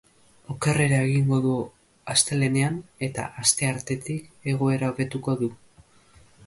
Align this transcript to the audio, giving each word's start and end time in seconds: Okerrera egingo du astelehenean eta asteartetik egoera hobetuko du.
Okerrera 0.53 1.01
egingo 1.09 1.37
du 1.43 1.51
astelehenean 2.13 2.81
eta 3.09 3.27
asteartetik 3.45 4.51
egoera 4.55 4.93
hobetuko 4.93 5.39
du. 5.45 5.57